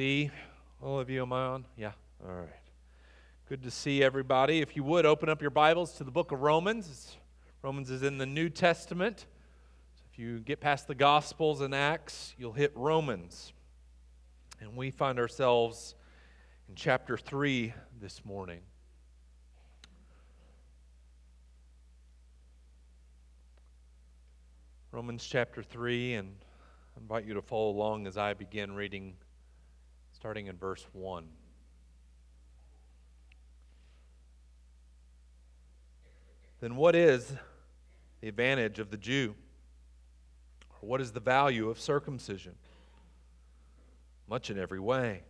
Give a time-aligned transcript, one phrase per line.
[0.00, 0.30] See
[0.80, 1.66] all of you, am I on?
[1.76, 1.92] Yeah,
[2.26, 2.48] all right.
[3.50, 4.62] Good to see everybody.
[4.62, 7.18] If you would, open up your Bibles to the book of Romans.
[7.60, 9.26] Romans is in the New Testament.
[9.96, 13.52] So if you get past the Gospels and Acts, you'll hit Romans.
[14.58, 15.94] And we find ourselves
[16.66, 18.60] in chapter 3 this morning.
[24.92, 26.36] Romans chapter 3, and
[26.96, 29.12] I invite you to follow along as I begin reading
[30.20, 31.24] starting in verse 1.
[36.60, 37.32] Then what is
[38.20, 39.34] the advantage of the Jew?
[40.82, 42.52] Or what is the value of circumcision?
[44.28, 45.22] Much in every way.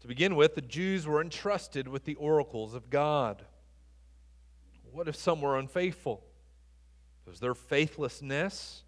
[0.00, 3.44] To begin with, the Jews were entrusted with the oracles of God.
[4.90, 6.24] What if some were unfaithful?
[7.24, 8.82] Does their faithlessness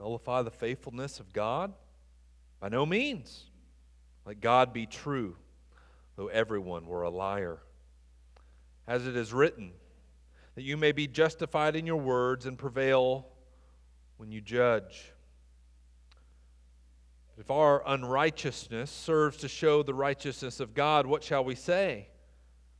[0.00, 1.72] nullify the faithfulness of God?
[2.58, 3.50] By no means.
[4.26, 5.36] Let God be true,
[6.16, 7.58] though everyone were a liar.
[8.86, 9.72] As it is written,
[10.54, 13.26] that you may be justified in your words and prevail
[14.16, 15.12] when you judge.
[17.36, 22.08] If our unrighteousness serves to show the righteousness of God, what shall we say?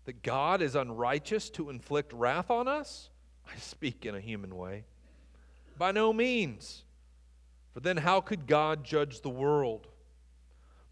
[0.05, 3.11] That God is unrighteous to inflict wrath on us?
[3.47, 4.85] I speak in a human way.
[5.77, 6.85] By no means.
[7.73, 9.89] For then how could God judge the world?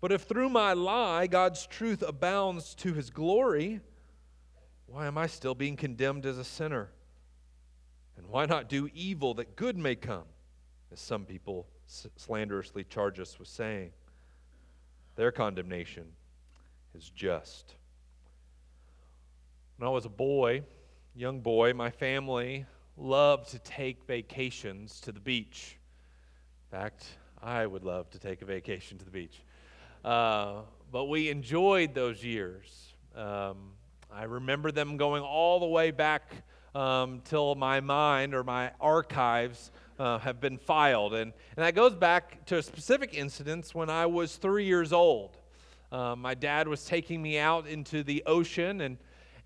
[0.03, 3.81] But if through my lie God's truth abounds to his glory,
[4.87, 6.91] why am I still being condemned as a sinner?
[8.17, 10.25] And why not do evil that good may come,
[10.91, 11.69] as some people
[12.17, 13.93] slanderously charge us with saying?
[15.15, 16.07] Their condemnation
[16.97, 17.77] is just.
[19.77, 20.63] When I was a boy,
[21.15, 25.79] young boy, my family loved to take vacations to the beach.
[26.73, 27.07] In fact,
[27.41, 29.43] I would love to take a vacation to the beach.
[30.05, 32.95] Uh, but we enjoyed those years.
[33.15, 33.73] Um,
[34.11, 36.31] I remember them going all the way back
[36.75, 41.15] um, till my mind or my archives uh, have been filed.
[41.15, 45.39] And, and that goes back to a specific incident when I was three years old.
[45.93, 48.97] Uh, my dad was taking me out into the ocean, and,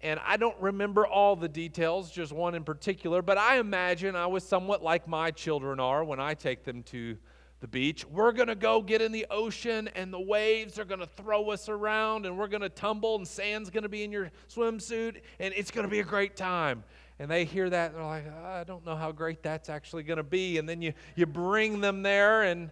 [0.00, 4.27] and I don't remember all the details, just one in particular, but I imagine I
[4.27, 7.19] was somewhat like my children are when I take them to
[7.61, 8.05] the beach.
[8.05, 11.50] We're going to go get in the ocean, and the waves are going to throw
[11.50, 15.22] us around, and we're going to tumble, and sand's going to be in your swimsuit,
[15.41, 16.84] and it's going to be a great time.
[17.19, 20.03] And they hear that, and they're like, ah, I don't know how great that's actually
[20.03, 20.59] going to be.
[20.59, 22.71] And then you, you bring them there, and,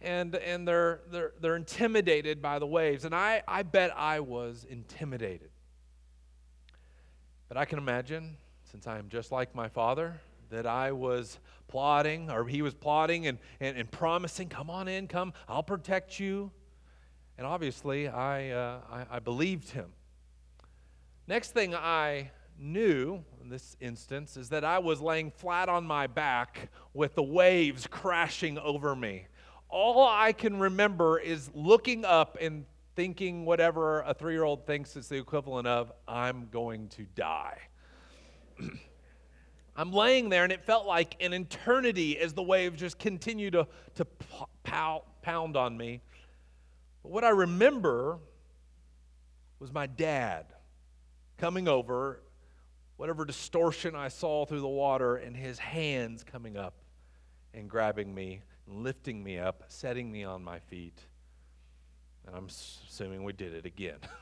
[0.00, 3.04] and, and they're, they're, they're intimidated by the waves.
[3.04, 5.50] And I, I bet I was intimidated.
[7.48, 8.36] But I can imagine,
[8.70, 11.38] since I am just like my father, that I was
[11.68, 16.18] plotting, or he was plotting and, and, and promising, come on in, come, I'll protect
[16.20, 16.50] you.
[17.38, 19.90] And obviously, I, uh, I, I believed him.
[21.26, 26.06] Next thing I knew in this instance is that I was laying flat on my
[26.06, 29.26] back with the waves crashing over me.
[29.68, 34.96] All I can remember is looking up and thinking whatever a three year old thinks
[34.96, 37.58] is the equivalent of, I'm going to die.
[39.80, 43.66] I'm laying there, and it felt like an eternity as the wave just continued to,
[43.94, 44.04] to
[44.62, 46.02] pow, pound on me.
[47.02, 48.18] But what I remember
[49.58, 50.44] was my dad
[51.38, 52.20] coming over,
[52.98, 56.74] whatever distortion I saw through the water, and his hands coming up
[57.54, 61.00] and grabbing me, and lifting me up, setting me on my feet.
[62.26, 64.00] And I'm assuming we did it again.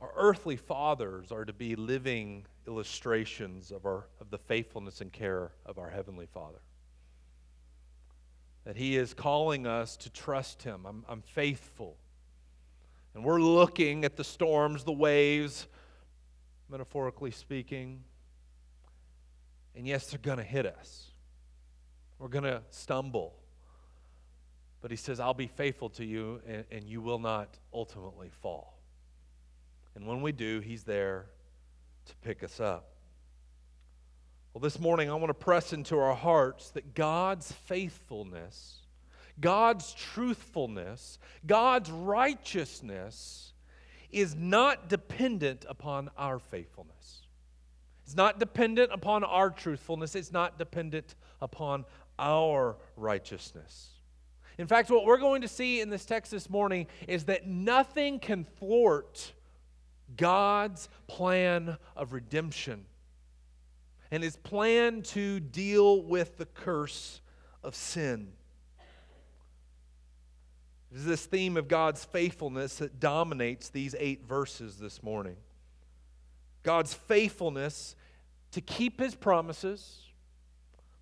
[0.00, 5.50] Our earthly fathers are to be living illustrations of, our, of the faithfulness and care
[5.66, 6.60] of our Heavenly Father.
[8.64, 10.86] That He is calling us to trust Him.
[10.86, 11.96] I'm, I'm faithful.
[13.14, 15.66] And we're looking at the storms, the waves,
[16.70, 18.04] metaphorically speaking.
[19.74, 21.10] And yes, they're going to hit us.
[22.20, 23.34] We're going to stumble.
[24.80, 28.77] But He says, I'll be faithful to you, and, and you will not ultimately fall.
[29.98, 31.26] And when we do, He's there
[32.06, 32.92] to pick us up.
[34.54, 38.82] Well, this morning, I want to press into our hearts that God's faithfulness,
[39.40, 43.54] God's truthfulness, God's righteousness
[44.12, 47.22] is not dependent upon our faithfulness.
[48.04, 50.14] It's not dependent upon our truthfulness.
[50.14, 51.84] It's not dependent upon
[52.20, 53.88] our righteousness.
[54.58, 58.20] In fact, what we're going to see in this text this morning is that nothing
[58.20, 59.32] can thwart
[60.16, 62.84] God's plan of redemption
[64.10, 67.20] and his plan to deal with the curse
[67.62, 68.32] of sin.
[70.90, 75.36] It is this theme of God's faithfulness that dominates these eight verses this morning.
[76.62, 77.94] God's faithfulness
[78.52, 80.00] to keep his promises,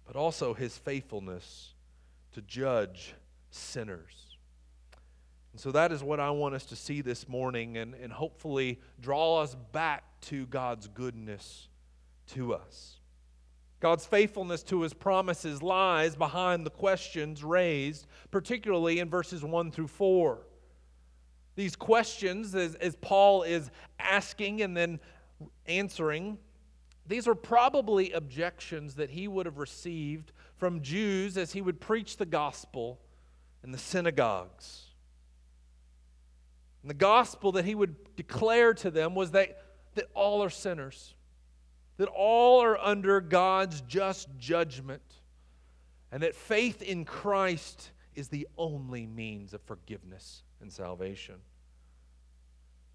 [0.05, 1.75] but also his faithfulness
[2.33, 3.15] to judge
[3.51, 4.26] sinners.
[5.57, 8.79] And so that is what I want us to see this morning and, and hopefully
[9.01, 11.69] draw us back to God's goodness
[12.35, 12.97] to us.
[13.81, 19.87] God's faithfulness to his promises lies behind the questions raised, particularly in verses 1 through
[19.87, 20.41] 4.
[21.55, 25.01] These questions, as, as Paul is asking and then
[25.65, 26.37] answering,
[27.07, 32.19] these are probably objections that he would have received from Jews as he would preach
[32.19, 33.01] the gospel
[33.65, 34.86] in the synagogues.
[36.87, 39.61] And the gospel that he would declare to them was that,
[39.97, 41.17] that all are sinners
[41.97, 45.03] that all are under God's just judgment,
[46.13, 51.37] and that faith in Christ is the only means of forgiveness and salvation.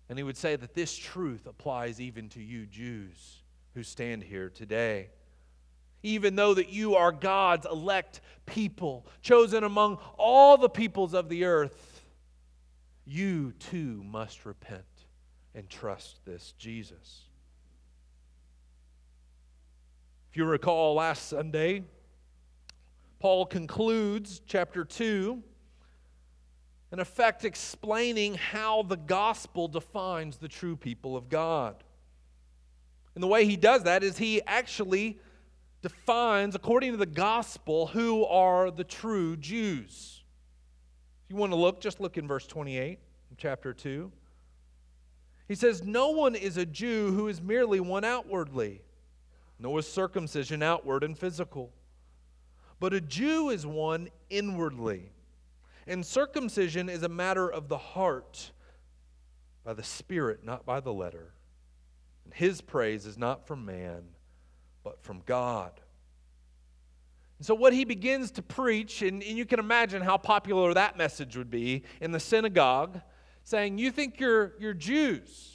[0.09, 3.43] And he would say that this truth applies even to you Jews
[3.73, 5.09] who stand here today.
[6.03, 11.45] Even though that you are God's elect people, chosen among all the peoples of the
[11.45, 11.90] earth,
[13.05, 14.83] you too must repent
[15.53, 17.23] and trust this Jesus.
[20.29, 21.83] If you recall last Sunday,
[23.19, 25.43] Paul concludes chapter 2,
[26.93, 31.83] in effect, explaining how the gospel defines the true people of God.
[33.13, 35.19] And the way he does that is he actually
[35.81, 40.20] defines, according to the gospel, who are the true Jews.
[41.31, 42.99] You want to look, just look in verse 28
[43.37, 44.11] chapter 2.
[45.47, 48.81] He says, No one is a Jew who is merely one outwardly
[49.61, 51.71] nor is circumcision outward and physical.
[52.79, 55.11] But a Jew is one inwardly,
[55.85, 58.51] and circumcision is a matter of the heart,
[59.63, 61.33] by the Spirit, not by the letter.
[62.25, 64.01] And his praise is not from man,
[64.83, 65.73] but from God.
[67.41, 70.95] And so, what he begins to preach, and, and you can imagine how popular that
[70.95, 73.01] message would be in the synagogue,
[73.43, 75.51] saying, You think you're, you're Jews.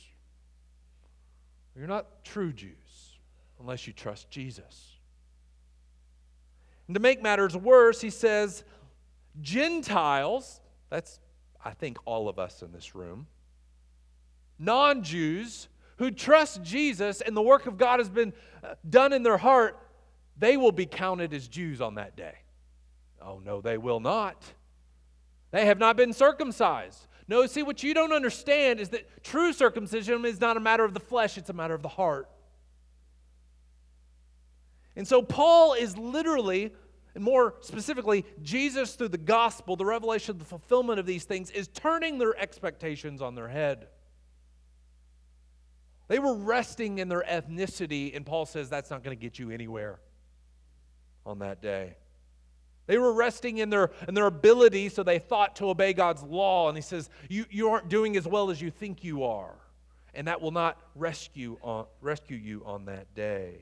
[1.76, 3.20] You're not true Jews
[3.60, 4.96] unless you trust Jesus.
[6.88, 8.64] And to make matters worse, he says,
[9.40, 10.60] Gentiles,
[10.90, 11.20] that's,
[11.64, 13.28] I think, all of us in this room,
[14.58, 15.68] non Jews
[15.98, 18.32] who trust Jesus and the work of God has been
[18.64, 19.78] uh, done in their heart,
[20.38, 22.34] they will be counted as Jews on that day.
[23.20, 24.42] Oh, no, they will not.
[25.50, 27.06] They have not been circumcised.
[27.28, 30.94] No, see, what you don't understand is that true circumcision is not a matter of
[30.94, 32.28] the flesh, it's a matter of the heart.
[34.94, 36.72] And so Paul is literally,
[37.14, 41.68] and more specifically, Jesus through the gospel, the revelation, the fulfillment of these things, is
[41.68, 43.88] turning their expectations on their head.
[46.08, 49.50] They were resting in their ethnicity, and Paul says that's not going to get you
[49.50, 49.98] anywhere
[51.26, 51.96] on that day.
[52.87, 56.69] They were resting in their, in their ability, so they thought to obey God's law.
[56.69, 59.55] And he says, you, you aren't doing as well as you think you are.
[60.14, 63.56] And that will not rescue, on, rescue you on that day.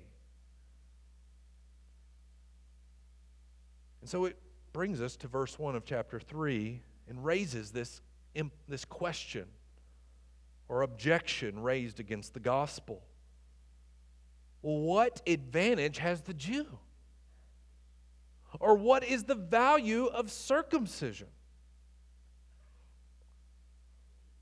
[4.03, 4.37] And so it
[4.75, 8.03] brings us to verse 1 of chapter 3 and raises this,
[8.69, 9.47] this question
[10.69, 13.03] or objection raised against the gospel.
[14.61, 16.67] Well, what advantage has the Jew?
[18.61, 21.29] Or what is the value of circumcision?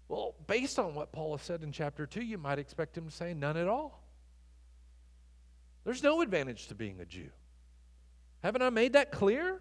[0.09, 3.11] Well, based on what Paul has said in chapter 2, you might expect him to
[3.11, 4.03] say none at all.
[5.85, 7.31] There's no advantage to being a Jew.
[8.43, 9.61] Haven't I made that clear?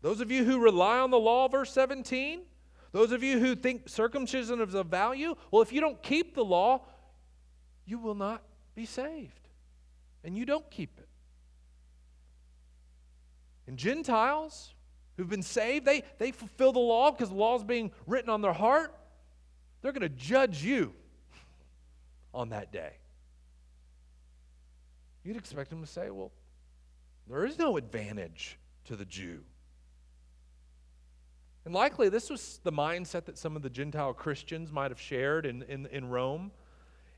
[0.00, 2.42] Those of you who rely on the law, verse 17,
[2.92, 6.44] those of you who think circumcision is of value, well, if you don't keep the
[6.44, 6.84] law,
[7.84, 8.42] you will not
[8.74, 9.48] be saved.
[10.24, 11.07] And you don't keep it.
[13.68, 14.74] And Gentiles
[15.16, 18.40] who've been saved, they, they fulfill the law because the law is being written on
[18.40, 18.94] their heart.
[19.82, 20.94] They're going to judge you
[22.32, 22.92] on that day.
[25.22, 26.32] You'd expect them to say, well,
[27.28, 29.42] there is no advantage to the Jew.
[31.66, 35.44] And likely, this was the mindset that some of the Gentile Christians might have shared
[35.44, 36.52] in, in, in Rome.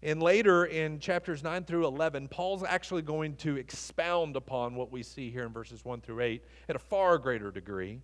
[0.03, 5.03] And later in chapters 9 through 11, Paul's actually going to expound upon what we
[5.03, 8.01] see here in verses 1 through 8 at a far greater degree.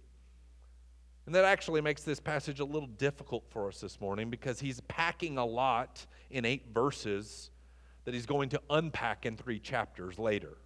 [1.24, 4.80] And that actually makes this passage a little difficult for us this morning because he's
[4.82, 7.50] packing a lot in eight verses
[8.04, 10.58] that he's going to unpack in three chapters later.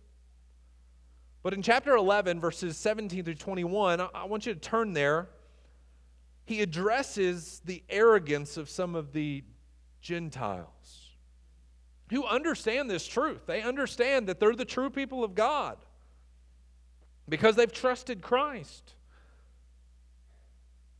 [1.42, 5.28] But in chapter 11, verses 17 through 21, I want you to turn there.
[6.44, 9.44] he addresses the arrogance of some of the
[10.02, 10.99] Gentiles
[12.10, 13.46] who understand this truth.
[13.46, 15.78] They understand that they're the true people of God
[17.28, 18.94] because they've trusted Christ.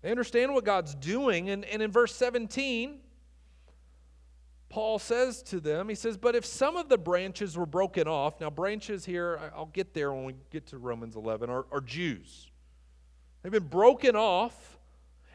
[0.02, 1.50] They understand what God's doing.
[1.50, 3.00] And, and in verse 17,
[4.69, 8.40] Paul says to them, he says, But if some of the branches were broken off,
[8.40, 12.50] now branches here, I'll get there when we get to Romans 11, are, are Jews.
[13.43, 14.79] They've been broken off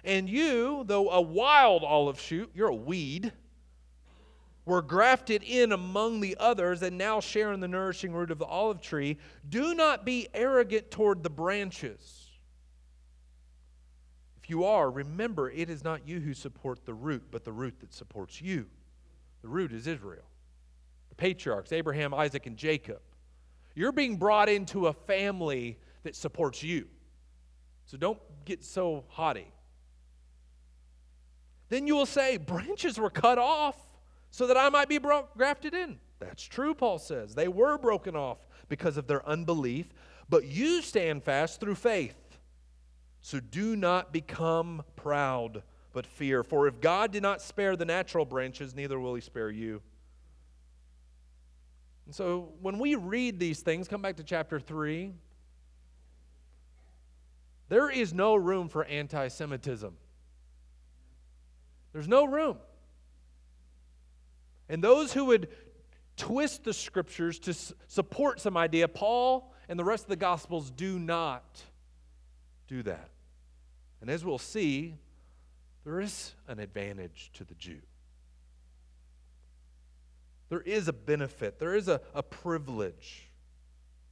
[0.06, 3.34] and you, though a wild olive shoot, you're a weed,
[4.66, 8.46] were grafted in among the others and now share in the nourishing root of the
[8.46, 9.18] olive tree.
[9.48, 12.32] Do not be arrogant toward the branches.
[14.42, 17.80] If you are, remember it is not you who support the root, but the root
[17.80, 18.66] that supports you.
[19.42, 20.26] The root is Israel,
[21.10, 23.02] the patriarchs, Abraham, Isaac, and Jacob.
[23.76, 26.88] You're being brought into a family that supports you.
[27.86, 29.52] So don't get so haughty.
[31.70, 33.76] Then you will say, Branches were cut off
[34.36, 35.98] so that I might be grafted in.
[36.20, 37.36] That's true, Paul says.
[37.36, 39.94] They were broken off because of their unbelief,
[40.28, 42.18] but you stand fast through faith.
[43.22, 45.64] So do not become proud,
[45.94, 46.44] but fear.
[46.44, 49.82] For if God did not spare the natural branches, neither will he spare you.
[52.06, 55.14] And so when we read these things, come back to chapter 3,
[57.70, 59.96] there is no room for anti Semitism.
[61.94, 62.58] There's no room.
[64.70, 65.50] And those who would
[66.18, 67.54] twist the scriptures to
[67.88, 71.62] support some idea, Paul and the rest of the Gospels do not
[72.68, 73.10] do that.
[74.02, 74.96] And as we'll see,
[75.84, 77.82] there is an advantage to the Jew.
[80.50, 83.30] There is a benefit, there is a, a privilege.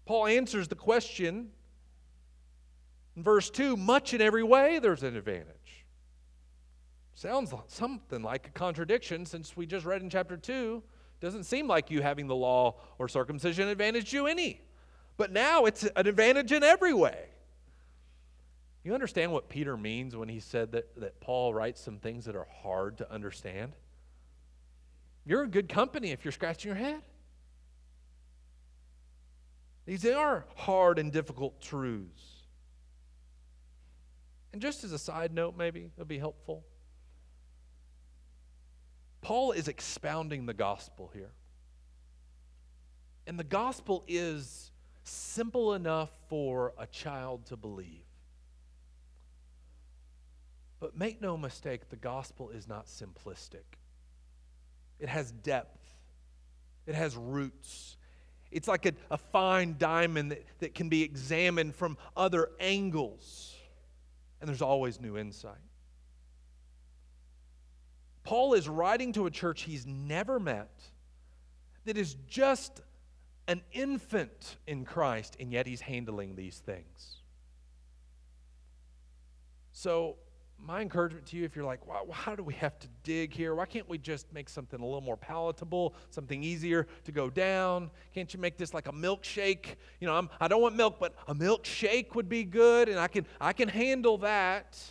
[0.06, 1.52] Paul answers the question
[3.16, 5.48] in verse 2 much in every way, there's an advantage.
[7.16, 10.82] Sounds something like a contradiction since we just read in chapter 2.
[11.20, 14.62] Doesn't seem like you having the law or circumcision advantaged you any.
[15.16, 17.28] But now it's an advantage in every way.
[18.84, 22.36] You understand what Peter means when he said that, that Paul writes some things that
[22.36, 23.74] are hard to understand?
[25.26, 27.02] You're in good company if you're scratching your head.
[29.86, 32.24] These are hard and difficult truths.
[34.52, 36.66] And just as a side note, maybe it'll be helpful.
[39.24, 41.32] Paul is expounding the gospel here.
[43.26, 44.72] And the gospel is
[45.04, 48.04] simple enough for a child to believe.
[50.80, 53.64] But make no mistake, the gospel is not simplistic.
[55.00, 55.82] It has depth,
[56.86, 57.96] it has roots.
[58.52, 63.56] It's like a, a fine diamond that, that can be examined from other angles,
[64.40, 65.56] and there's always new insight.
[68.24, 70.72] Paul is writing to a church he's never met
[71.86, 72.82] that is just
[73.48, 77.18] an infant in Christ, and yet he's handling these things.
[79.74, 80.16] So,
[80.66, 83.54] my encouragement to you, if you're like, wow, how do we have to dig here?
[83.54, 87.92] Why can't we just make something a little more palatable, something easier to go down?
[88.14, 89.76] Can't you make this like a milkshake?
[90.00, 92.98] You know, I'm, I do not want milk, but a milkshake would be good, and
[92.98, 94.82] I can, I can handle that.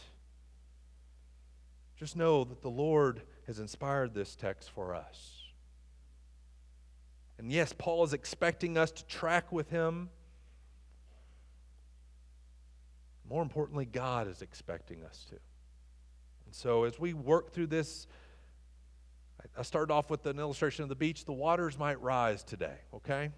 [2.03, 5.41] Just know that the Lord has inspired this text for us.
[7.39, 10.11] And yes, Paul is expecting us to track with him.
[13.31, 15.37] More importantly, God is expecting us to.
[16.47, 18.09] And so as we work through this,
[19.57, 21.25] I started off with an illustration of the beach.
[21.25, 23.31] The waters might rise today, okay?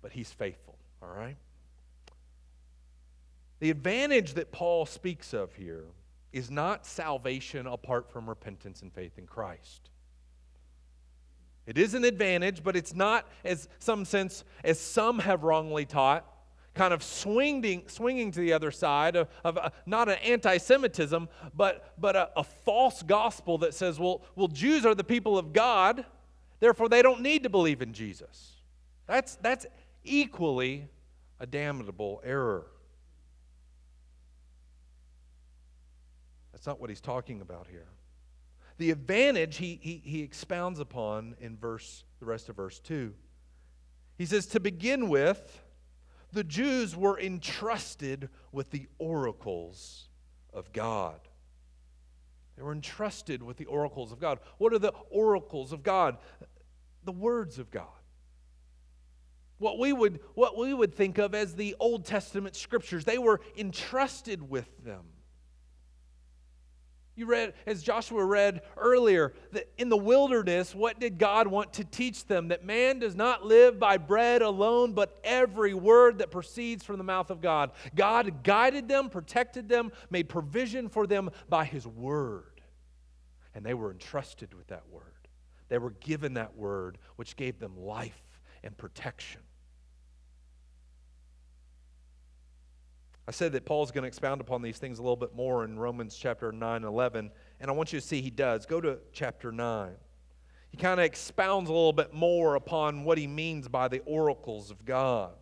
[0.00, 1.36] But he's faithful, all right?
[3.60, 5.84] The advantage that Paul speaks of here
[6.34, 9.88] is not salvation apart from repentance and faith in Christ.
[11.64, 16.26] It is an advantage, but it's not, as some sense, as some have wrongly taught,
[16.74, 21.28] kind of swinging, swinging to the other side of, of a, not an anti Semitism,
[21.54, 25.52] but, but a, a false gospel that says, well, well, Jews are the people of
[25.52, 26.04] God,
[26.58, 28.56] therefore they don't need to believe in Jesus.
[29.06, 29.66] That's, that's
[30.02, 30.88] equally
[31.38, 32.66] a damnable error.
[36.64, 37.88] That's not what he's talking about here.
[38.78, 43.12] The advantage he, he, he expounds upon in verse, the rest of verse 2.
[44.16, 45.62] He says, To begin with,
[46.32, 50.08] the Jews were entrusted with the oracles
[50.54, 51.20] of God.
[52.56, 54.38] They were entrusted with the oracles of God.
[54.56, 56.16] What are the oracles of God?
[57.04, 57.88] The words of God.
[59.58, 63.42] What we would, what we would think of as the Old Testament scriptures, they were
[63.54, 65.04] entrusted with them.
[67.16, 71.84] You read, as Joshua read earlier, that in the wilderness, what did God want to
[71.84, 72.48] teach them?
[72.48, 77.04] That man does not live by bread alone, but every word that proceeds from the
[77.04, 77.70] mouth of God.
[77.94, 82.60] God guided them, protected them, made provision for them by his word.
[83.54, 85.04] And they were entrusted with that word.
[85.68, 88.20] They were given that word, which gave them life
[88.64, 89.40] and protection.
[93.26, 95.78] I said that Paul's going to expound upon these things a little bit more in
[95.78, 98.66] Romans chapter 9 and 11, and I want you to see he does.
[98.66, 99.94] Go to chapter 9.
[100.70, 104.70] He kind of expounds a little bit more upon what he means by the oracles
[104.70, 105.34] of God.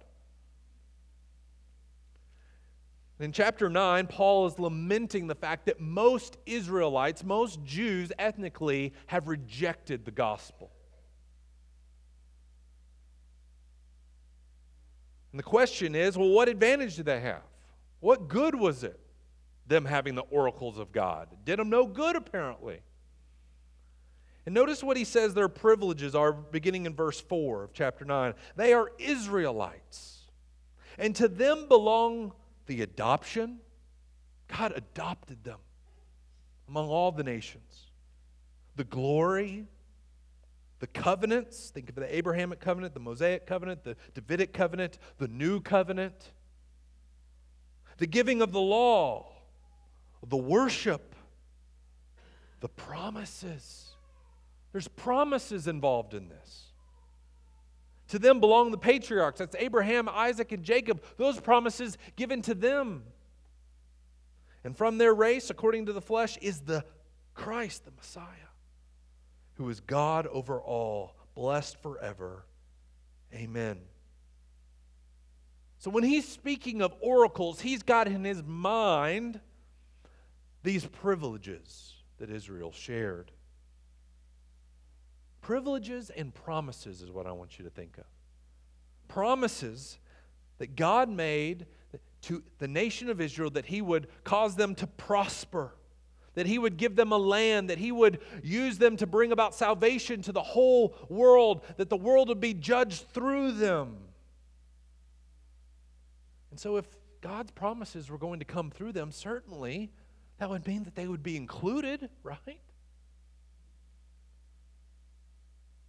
[3.19, 9.29] In chapter 9, Paul is lamenting the fact that most Israelites, most Jews ethnically, have
[9.29, 10.71] rejected the gospel.
[15.33, 17.43] And the question is well, what advantage do they have?
[18.03, 18.99] What good was it,
[19.69, 21.29] them having the oracles of God?
[21.45, 22.81] did them no good, apparently.
[24.45, 28.35] And notice what he says their privileges are beginning in verse 4 of chapter 9.
[28.57, 30.23] They are Israelites,
[30.99, 32.33] and to them belong
[32.67, 33.61] the adoption.
[34.49, 35.61] God adopted them
[36.67, 37.87] among all the nations.
[38.75, 39.69] The glory,
[40.81, 41.71] the covenants.
[41.71, 46.33] Think of the Abrahamic covenant, the Mosaic covenant, the Davidic covenant, the new covenant
[48.03, 49.29] the giving of the law,
[50.27, 51.15] the worship,
[52.59, 53.93] the promises.
[54.73, 56.73] There's promises involved in this.
[58.09, 59.39] To them belong the patriarchs.
[59.39, 61.01] That's Abraham, Isaac, and Jacob.
[61.17, 63.05] Those promises given to them.
[64.65, 66.85] And from their race, according to the flesh, is the
[67.35, 68.51] Christ, the Messiah,
[69.55, 72.47] who is God over all, blessed forever.
[73.33, 73.79] Amen.
[75.83, 79.41] So when he's speaking of oracles, he's got in his mind
[80.63, 83.33] these privileges that Israel shared.
[85.41, 88.05] Privileges and promises is what I want you to think of.
[89.09, 89.99] Promises
[90.59, 91.67] that God made
[92.21, 95.75] to the nation of Israel that he would cause them to prosper,
[96.35, 99.53] that he would give them a land, that he would use them to bring about
[99.53, 103.97] salvation to the whole world, that the world would be judged through them.
[106.53, 106.85] And so, if
[107.23, 109.91] God's promises were going to come through them, certainly
[110.37, 112.61] that would mean that they would be included, right?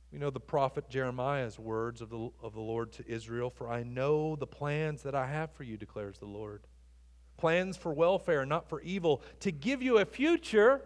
[0.10, 3.84] We know the prophet Jeremiah's words of the, of the Lord to Israel For I
[3.84, 6.66] know the plans that I have for you, declares the Lord.
[7.36, 10.80] Plans for welfare, not for evil, to give you a future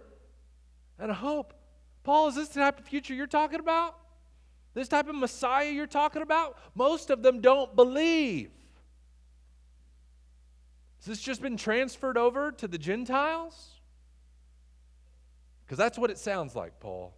[0.98, 1.54] and a hope.
[2.04, 3.96] Paul, is this the type of future you're talking about?
[4.74, 6.58] This type of Messiah you're talking about?
[6.74, 8.50] Most of them don't believe.
[10.98, 13.72] Has this just been transferred over to the Gentiles?
[15.66, 17.14] Because that's what it sounds like, Paul.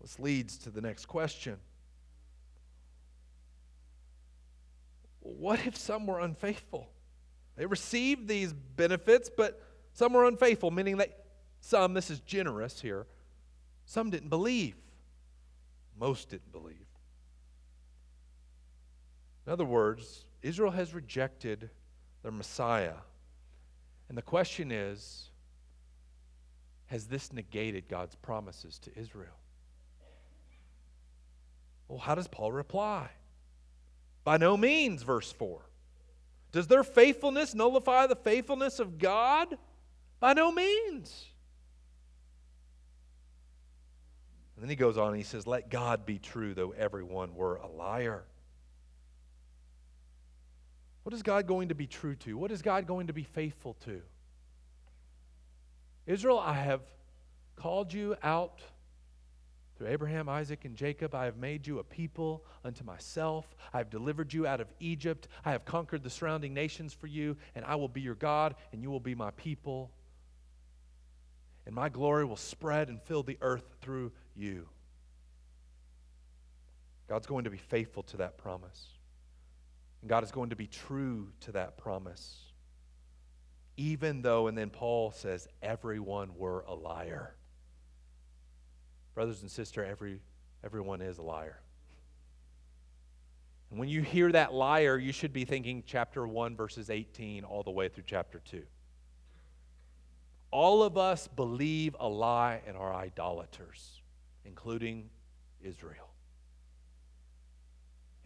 [0.00, 1.58] This leads to the next question.
[5.20, 6.88] What if some were unfaithful?
[7.56, 11.24] They received these benefits, but some were unfaithful, meaning that
[11.60, 13.06] some, this is generous here,
[13.84, 14.76] some didn't believe.
[15.98, 16.87] Most didn't believe.
[19.48, 21.70] In other words, Israel has rejected
[22.22, 22.96] their Messiah.
[24.10, 25.30] And the question is
[26.88, 29.38] has this negated God's promises to Israel?
[31.88, 33.08] Well, how does Paul reply?
[34.22, 35.62] By no means, verse 4.
[36.52, 39.56] Does their faithfulness nullify the faithfulness of God?
[40.20, 41.24] By no means.
[44.56, 47.56] And then he goes on and he says, Let God be true, though everyone were
[47.56, 48.24] a liar.
[51.08, 52.36] What is God going to be true to?
[52.36, 54.02] What is God going to be faithful to?
[56.04, 56.82] Israel, I have
[57.56, 58.60] called you out
[59.78, 61.14] through Abraham, Isaac, and Jacob.
[61.14, 63.46] I have made you a people unto myself.
[63.72, 65.28] I have delivered you out of Egypt.
[65.46, 68.82] I have conquered the surrounding nations for you, and I will be your God, and
[68.82, 69.90] you will be my people.
[71.64, 74.68] And my glory will spread and fill the earth through you.
[77.08, 78.97] God's going to be faithful to that promise.
[80.00, 82.36] And God is going to be true to that promise.
[83.76, 87.34] Even though, and then Paul says, everyone were a liar.
[89.14, 90.20] Brothers and sisters, every,
[90.64, 91.60] everyone is a liar.
[93.70, 97.62] And when you hear that liar, you should be thinking chapter 1, verses 18, all
[97.62, 98.62] the way through chapter 2.
[100.50, 104.00] All of us believe a lie and are idolaters,
[104.44, 105.10] including
[105.62, 106.07] Israel.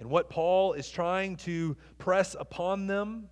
[0.02, 3.28] And what Paul is trying to press upon them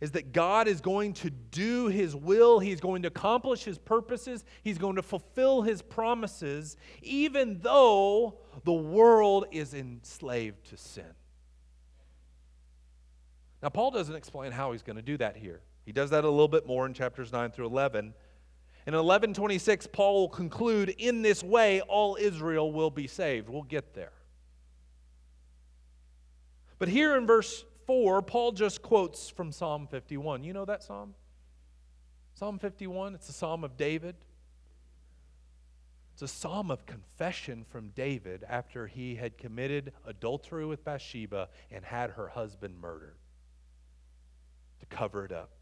[0.00, 4.44] is that God is going to do his will, he's going to accomplish his purposes,
[4.62, 11.02] he's going to fulfill his promises, even though the world is enslaved to sin.
[13.60, 15.62] Now, Paul doesn't explain how he's going to do that here.
[15.84, 18.14] He does that a little bit more in chapters 9 through 11.
[18.86, 23.48] In 1126, Paul will conclude in this way, all Israel will be saved.
[23.48, 24.12] We'll get there.
[26.84, 30.44] But here in verse 4, Paul just quotes from Psalm 51.
[30.44, 31.14] You know that psalm?
[32.34, 34.16] Psalm 51, it's a psalm of David.
[36.12, 41.86] It's a psalm of confession from David after he had committed adultery with Bathsheba and
[41.86, 43.16] had her husband murdered
[44.80, 45.52] to cover it up.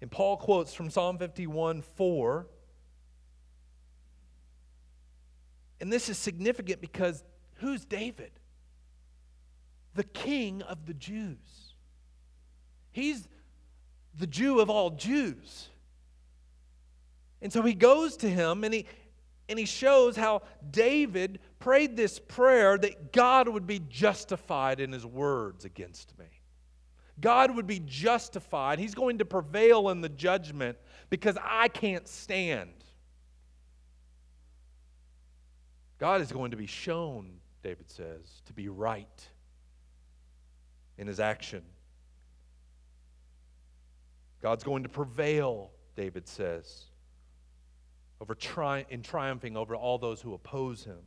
[0.00, 2.46] And Paul quotes from Psalm 51 4.
[5.80, 8.30] And this is significant because who's David?
[9.96, 11.74] The king of the Jews.
[12.92, 13.26] He's
[14.18, 15.68] the Jew of all Jews.
[17.42, 18.86] And so he goes to him and he,
[19.48, 25.04] and he shows how David prayed this prayer that God would be justified in his
[25.04, 26.26] words against me.
[27.20, 28.78] God would be justified.
[28.78, 30.76] He's going to prevail in the judgment
[31.08, 32.72] because I can't stand.
[35.98, 39.28] God is going to be shown, David says, to be right
[40.98, 41.62] in his action.
[44.42, 46.84] God's going to prevail, David says,
[48.20, 51.00] over tri- in triumphing over all those who oppose him.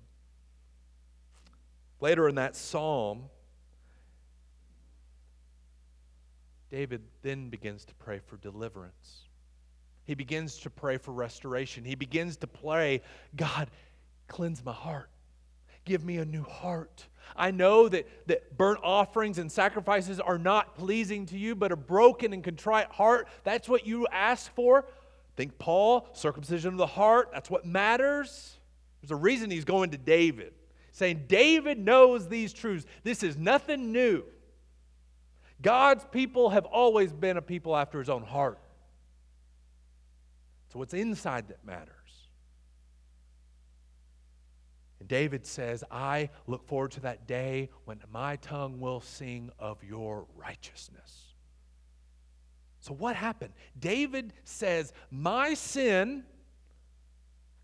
[2.02, 3.30] Later in that psalm,
[6.70, 9.28] David then begins to pray for deliverance.
[10.06, 11.84] He begins to pray for restoration.
[11.84, 13.02] He begins to pray,
[13.36, 13.70] God,
[14.28, 15.10] cleanse my heart.
[15.90, 17.08] Give me a new heart.
[17.36, 21.76] I know that, that burnt offerings and sacrifices are not pleasing to you, but a
[21.76, 24.86] broken and contrite heart, that's what you ask for.
[25.36, 28.60] Think Paul, circumcision of the heart, that's what matters.
[29.02, 30.54] There's a reason he's going to David,
[30.92, 32.86] saying, David knows these truths.
[33.04, 34.24] This is nothing new.
[35.60, 38.60] God's people have always been a people after his own heart.
[40.72, 41.96] So what's inside that matters.
[44.99, 49.84] And David says, I look forward to that day when my tongue will sing of
[49.84, 51.34] your righteousness.
[52.80, 53.54] So, what happened?
[53.78, 56.24] David says, My sin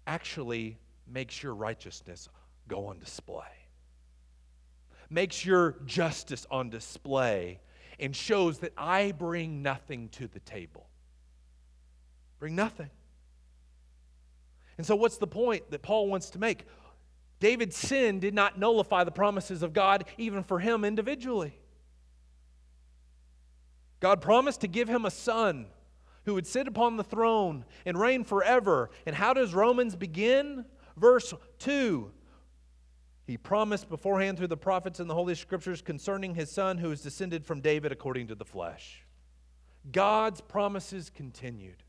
[0.06, 0.78] actually
[1.08, 2.28] makes your righteousness
[2.68, 3.44] go on display,
[5.10, 7.62] makes your justice on display,
[8.00, 10.90] and shows that I bring nothing to the table.
[12.40, 12.90] Bring nothing.
[14.78, 16.66] And so, what's the point that Paul wants to make?
[17.40, 21.58] David's sin did not nullify the promises of God, even for him individually.
[24.00, 25.68] God promised to give him a son
[26.26, 28.90] who would sit upon the throne and reign forever.
[29.06, 30.66] And how does Romans begin?
[30.98, 32.12] Verse 2
[33.28, 37.02] He promised beforehand through the prophets and the Holy Scriptures concerning his son who is
[37.02, 39.06] descended from David according to the flesh.
[39.92, 41.84] God's promises continued.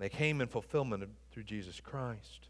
[0.00, 2.48] They came in fulfillment through Jesus Christ.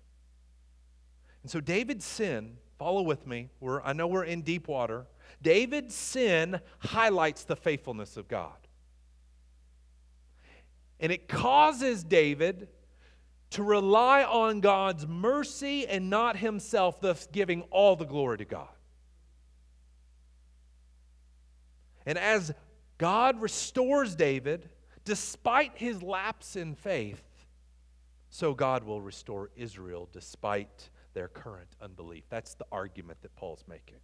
[1.43, 5.07] And so David's sin, follow with me, we're, I know we're in deep water.
[5.43, 8.55] David's sin highlights the faithfulness of God.
[11.01, 12.69] And it causes David
[13.51, 18.69] to rely on God's mercy and not himself, thus giving all the glory to God.
[22.07, 22.53] And as
[22.97, 24.69] God restores David,
[25.05, 27.25] despite his lapse in faith,
[28.31, 32.25] so God will restore Israel despite their current unbelief.
[32.31, 33.99] That's the argument that Paul's making.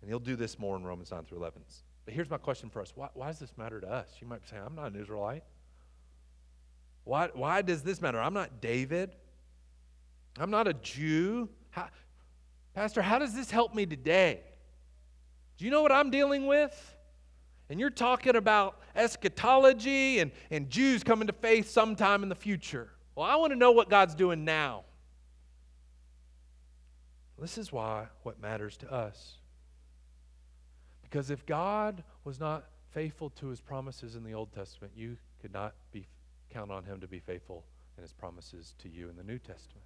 [0.00, 1.62] And he'll do this more in Romans 9 through 11.
[2.04, 4.08] But here's my question for us why, why does this matter to us?
[4.20, 5.44] You might say, I'm not an Israelite.
[7.04, 8.20] Why, why does this matter?
[8.20, 9.16] I'm not David.
[10.38, 11.48] I'm not a Jew.
[11.70, 11.88] How,
[12.74, 14.42] Pastor, how does this help me today?
[15.56, 16.97] Do you know what I'm dealing with?
[17.70, 22.88] And you're talking about eschatology and, and Jews coming to faith sometime in the future.
[23.14, 24.84] Well, I want to know what God's doing now.
[27.38, 29.34] This is why what matters to us.
[31.02, 35.52] Because if God was not faithful to his promises in the Old Testament, you could
[35.52, 36.06] not be,
[36.52, 37.64] count on him to be faithful
[37.96, 39.84] in his promises to you in the New Testament.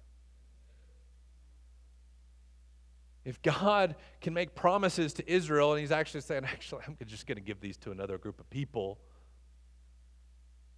[3.25, 7.37] If God can make promises to Israel and he's actually saying, actually, I'm just going
[7.37, 8.99] to give these to another group of people,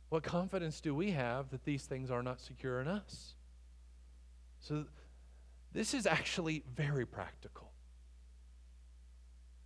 [0.10, 3.34] what confidence do we have that these things are not secure in us?
[4.60, 4.86] So,
[5.74, 7.72] this is actually very practical.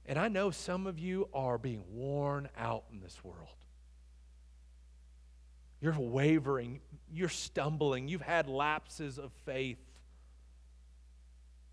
[0.06, 3.48] And I know some of you are being worn out in this world.
[5.82, 6.82] You're wavering,
[7.14, 9.78] you're stumbling, you've had lapses of faith.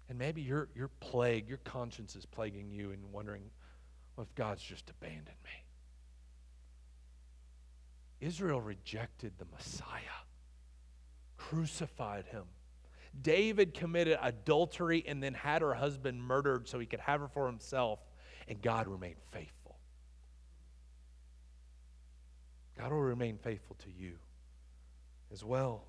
[0.08, 3.42] And maybe you're, you're plagued, your conscience is plaguing you and wondering,
[4.18, 5.64] if God's just abandoned me.
[8.20, 10.00] Israel rejected the Messiah,
[11.36, 12.44] crucified him.
[13.22, 17.46] David committed adultery and then had her husband murdered so he could have her for
[17.46, 17.98] himself
[18.48, 19.76] and God remained faithful.
[22.78, 24.16] God will remain faithful to you
[25.32, 25.84] as well.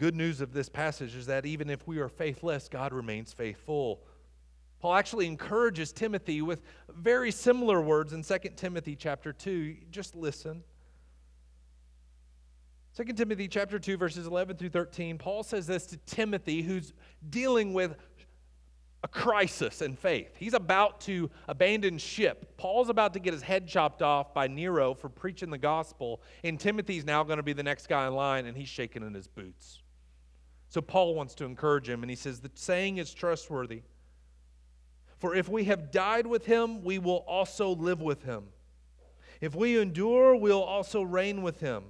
[0.00, 4.00] Good news of this passage is that even if we are faithless, God remains faithful.
[4.80, 9.76] Paul actually encourages Timothy with very similar words in 2 Timothy chapter 2.
[9.90, 10.64] Just listen.
[12.96, 16.94] 2 Timothy chapter 2 verses 11 through 13 Paul says this to Timothy who's
[17.28, 17.94] dealing with
[19.04, 20.34] a crisis in faith.
[20.38, 22.56] He's about to abandon ship.
[22.56, 26.58] Paul's about to get his head chopped off by Nero for preaching the gospel, and
[26.58, 29.26] Timothy's now going to be the next guy in line, and he's shaking in his
[29.26, 29.80] boots.
[30.70, 33.82] So Paul wants to encourage him, and he says, The saying is trustworthy.
[35.18, 38.44] For if we have died with him, we will also live with him.
[39.40, 41.84] If we endure, we'll also reign with him.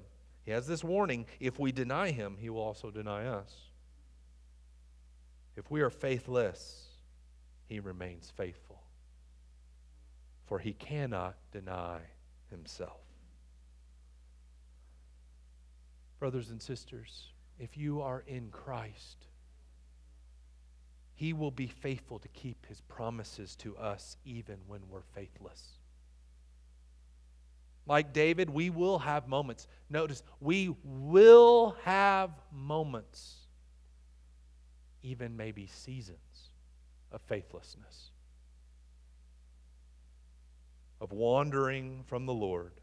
[0.45, 3.55] He has this warning if we deny him, he will also deny us.
[5.57, 6.87] If we are faithless,
[7.67, 8.83] he remains faithful.
[10.47, 11.99] For he cannot deny
[12.49, 13.03] himself.
[16.19, 17.29] Brothers and sisters,
[17.61, 19.27] if you are in Christ,
[21.15, 25.79] he will be faithful to keep his promises to us even when we're faithless.
[27.87, 29.67] Like David, we will have moments.
[29.91, 33.37] Notice, we will have moments,
[35.03, 36.49] even maybe seasons
[37.13, 38.13] of faithlessness,
[41.01, 42.80] of wandering from the Lord.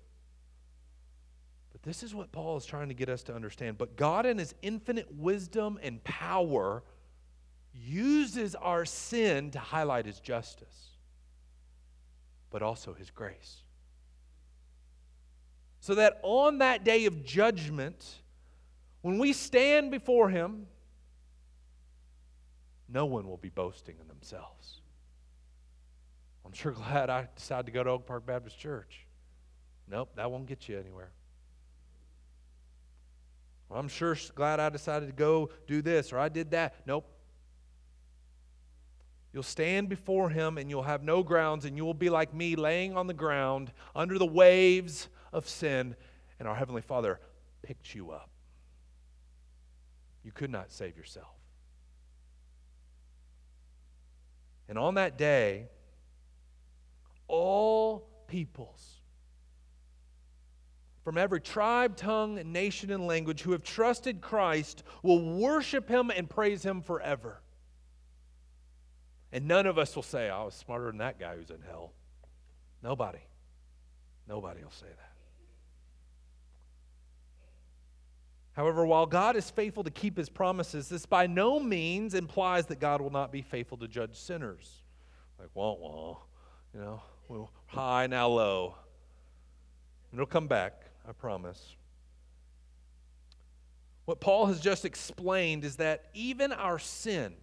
[1.78, 3.78] But this is what Paul is trying to get us to understand.
[3.78, 6.82] But God, in his infinite wisdom and power,
[7.72, 10.96] uses our sin to highlight his justice,
[12.50, 13.62] but also his grace.
[15.80, 18.24] So that on that day of judgment,
[19.02, 20.66] when we stand before him,
[22.90, 24.82] no one will be boasting in themselves.
[26.44, 29.06] I'm sure glad I decided to go to Oak Park Baptist Church.
[29.88, 31.12] Nope, that won't get you anywhere.
[33.70, 36.76] I'm sure glad I decided to go do this or I did that.
[36.86, 37.06] Nope.
[39.34, 42.56] You'll stand before him and you'll have no grounds, and you will be like me,
[42.56, 45.96] laying on the ground under the waves of sin,
[46.40, 47.20] and our Heavenly Father
[47.62, 48.30] picked you up.
[50.24, 51.36] You could not save yourself.
[54.70, 55.68] And on that day,
[57.28, 58.97] all peoples
[61.08, 66.30] from every tribe, tongue, nation, and language who have trusted Christ will worship him and
[66.30, 67.40] praise him forever.
[69.32, 71.94] And none of us will say, I was smarter than that guy who's in hell.
[72.84, 73.20] Nobody.
[74.28, 75.14] Nobody will say that.
[78.52, 82.82] However, while God is faithful to keep his promises, this by no means implies that
[82.82, 84.84] God will not be faithful to judge sinners.
[85.40, 86.18] Like, wah, wah,
[86.74, 88.76] you know, high, now low.
[90.12, 91.76] And it'll come back, I promise.
[94.06, 97.34] What Paul has just explained is that even our sin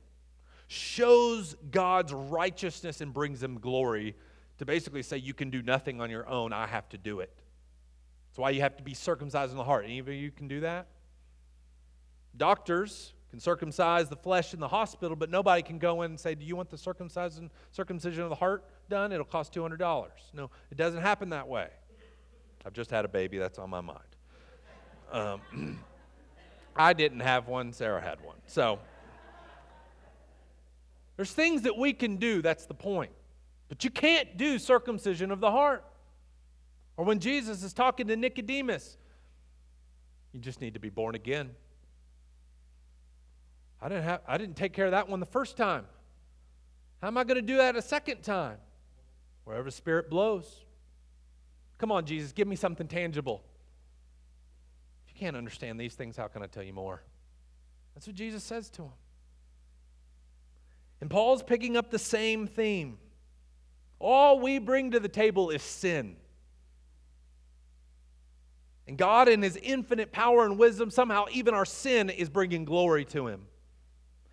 [0.66, 4.16] shows God's righteousness and brings him glory
[4.58, 7.32] to basically say, You can do nothing on your own, I have to do it.
[8.30, 9.84] That's why you have to be circumcised in the heart.
[9.84, 10.86] Any of you can do that?
[12.36, 16.34] Doctors can circumcise the flesh in the hospital, but nobody can go in and say,
[16.34, 19.12] Do you want the circumcision, circumcision of the heart done?
[19.12, 20.08] It'll cost $200.
[20.32, 21.68] No, it doesn't happen that way.
[22.64, 23.98] I've just had a baby, that's on my mind.
[25.12, 25.80] Um,
[26.76, 28.36] I didn't have one, Sarah had one.
[28.46, 28.78] So,
[31.16, 33.12] there's things that we can do, that's the point.
[33.68, 35.84] But you can't do circumcision of the heart.
[36.96, 38.96] Or when Jesus is talking to Nicodemus,
[40.32, 41.50] you just need to be born again.
[43.80, 45.86] I didn't, have, I didn't take care of that one the first time.
[47.00, 48.56] How am I going to do that a second time?
[49.44, 50.63] Wherever the Spirit blows.
[51.84, 53.42] Come on, Jesus, give me something tangible.
[55.06, 57.02] If you can't understand these things, how can I tell you more?
[57.94, 58.92] That's what Jesus says to him.
[61.02, 62.96] And Paul's picking up the same theme.
[63.98, 66.16] All we bring to the table is sin.
[68.88, 73.04] And God, in His infinite power and wisdom, somehow even our sin is bringing glory
[73.04, 73.42] to Him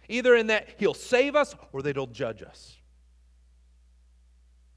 [0.08, 2.78] either in that he'll save us or that he'll judge us.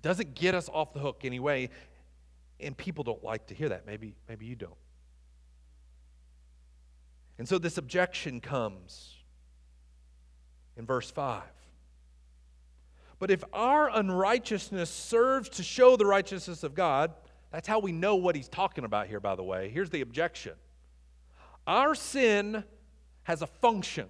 [0.02, 1.70] Doesn't get us off the hook anyway.
[2.60, 3.86] And people don't like to hear that.
[3.86, 4.76] Maybe, maybe you don't.
[7.38, 9.16] And so this objection comes
[10.76, 11.42] in verse 5.
[13.18, 17.12] But if our unrighteousness serves to show the righteousness of God,
[17.50, 19.70] that's how we know what he's talking about here, by the way.
[19.70, 20.54] Here's the objection
[21.66, 22.64] our sin
[23.22, 24.08] has a function,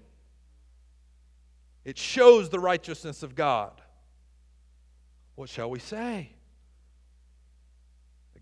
[1.85, 3.80] it shows the righteousness of God.
[5.37, 6.30] What shall we say?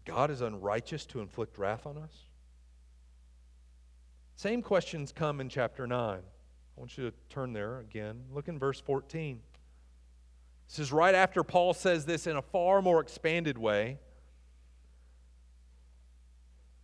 [0.04, 2.26] God is unrighteous to inflict wrath on us?
[4.36, 6.18] Same questions come in chapter 9.
[6.18, 6.20] I
[6.80, 8.24] want you to turn there again.
[8.32, 9.40] Look in verse 14.
[10.68, 13.98] This is right after Paul says this in a far more expanded way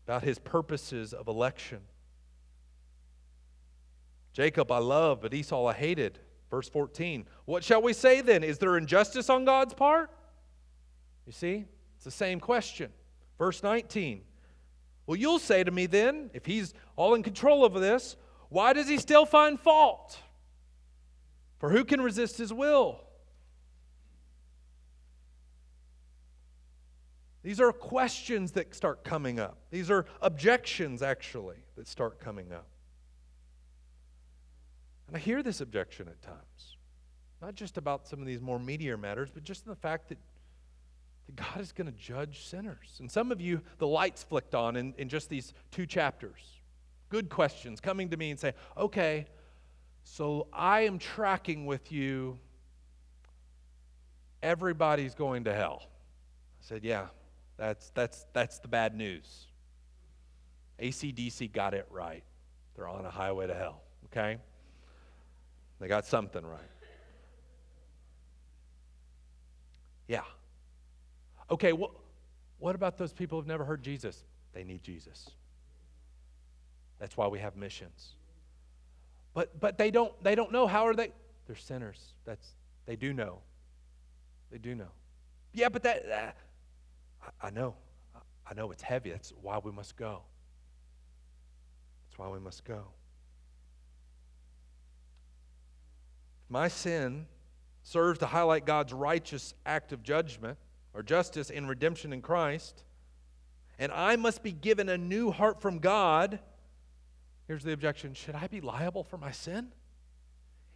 [0.05, 1.81] about his purposes of election.
[4.33, 6.19] Jacob I love, but Esau I hated.
[6.51, 7.27] Verse 14.
[7.45, 8.45] What shall we say then?
[8.45, 10.11] Is there injustice on God's part?
[11.27, 11.65] You see,
[11.97, 12.93] it's the same question.
[13.39, 14.23] Verse 19.
[15.07, 18.17] Well, you'll say to me then, if he's all in control of this,
[18.51, 20.19] why does he still find fault?
[21.59, 23.01] For who can resist his will?
[27.43, 29.59] These are questions that start coming up.
[29.71, 32.67] These are objections, actually, that start coming up.
[35.07, 36.77] And I hear this objection at times,
[37.41, 40.19] not just about some of these more meatier matters, but just in the fact that
[41.37, 42.97] God is going to judge sinners.
[43.01, 46.41] And some of you, the lights flicked on in, in just these two chapters.
[47.11, 49.27] Good questions coming to me and say, okay,
[50.05, 52.39] so I am tracking with you.
[54.43, 55.83] Everybody's going to hell.
[55.85, 57.07] I said, yeah,
[57.57, 59.47] that's, that's, that's the bad news.
[60.81, 62.23] ACDC got it right.
[62.75, 64.39] They're on a highway to hell, okay?
[65.81, 66.61] They got something right.
[70.07, 70.23] Yeah.
[71.51, 71.93] Okay, well,
[72.59, 74.25] what about those people who've never heard Jesus?
[74.53, 75.31] They need Jesus.
[76.99, 78.15] That's why we have missions.
[79.35, 81.13] But but they don't they don't know how are they
[81.47, 82.15] they're sinners.
[82.25, 82.55] That's
[82.87, 83.41] they do know.
[84.51, 84.89] They do know.
[85.53, 86.37] Yeah, but that, that
[87.43, 87.75] I, know.
[88.51, 89.11] I know it's heavy.
[89.11, 90.23] That's why we must go.
[92.09, 92.85] That's why we must go.
[96.49, 97.27] My sin
[97.83, 100.57] serves to highlight God's righteous act of judgment
[100.95, 102.83] or justice and redemption in Christ.
[103.79, 106.41] And I must be given a new heart from God.
[107.47, 109.73] Here's the objection Should I be liable for my sin?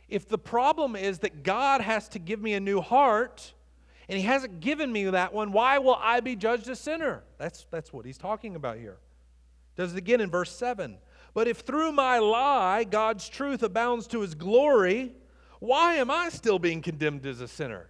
[0.09, 3.55] If the problem is that God has to give me a new heart,
[4.09, 7.23] and he hasn't given me that one, why will I be judged a sinner?
[7.39, 8.99] That's, that's what he's talking about here.
[9.75, 10.99] Does it again in verse 7.
[11.35, 15.13] But if through my lie God's truth abounds to his glory,
[15.61, 17.89] why am I still being condemned as a sinner?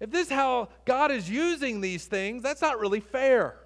[0.00, 3.56] If this is how God is using these things, that's not really fair.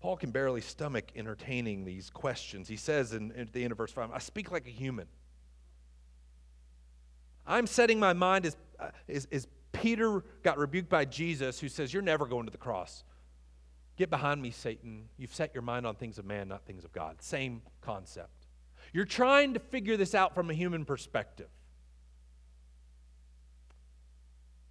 [0.00, 2.68] Paul can barely stomach entertaining these questions.
[2.68, 5.06] He says in, at the end of verse 5, I speak like a human.
[7.46, 11.92] I'm setting my mind as, uh, as, as Peter got rebuked by Jesus, who says,
[11.92, 13.04] You're never going to the cross.
[13.96, 15.08] Get behind me, Satan.
[15.16, 17.20] You've set your mind on things of man, not things of God.
[17.20, 18.30] Same concept.
[18.96, 21.50] You're trying to figure this out from a human perspective.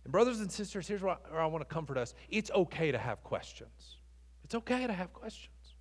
[0.03, 3.23] And, brothers and sisters, here's where I want to comfort us it's okay to have
[3.23, 3.99] questions.
[4.43, 5.75] It's okay to have questions.